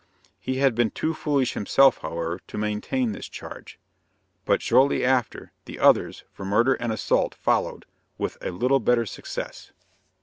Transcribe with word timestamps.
He 0.39 0.55
had 0.57 0.73
been 0.73 0.89
too 0.89 1.13
foolish 1.13 1.53
himself, 1.53 1.99
however, 1.99 2.39
to 2.47 2.57
maintain 2.57 3.11
this 3.11 3.29
charge; 3.29 3.77
but, 4.45 4.59
shortly 4.59 5.05
after, 5.05 5.51
the 5.65 5.77
others, 5.77 6.23
for 6.31 6.43
murder 6.43 6.73
and 6.73 6.91
assault, 6.91 7.35
followed, 7.35 7.85
with 8.17 8.35
a 8.43 8.49
little 8.49 8.79
better 8.79 9.05
success. 9.05 9.73